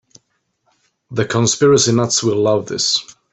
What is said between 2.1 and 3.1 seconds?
will love this.